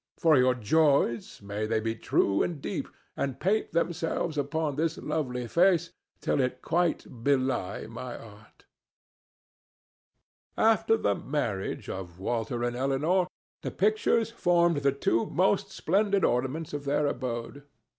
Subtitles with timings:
[0.17, 5.45] For your joys, may they be true and deep, and paint themselves upon this lovely
[5.47, 8.65] face till it quite belie my art!"
[10.57, 13.27] After the marriage of Walter and Elinor
[13.61, 17.61] the pictures formed the two most splendid ornaments of their abode.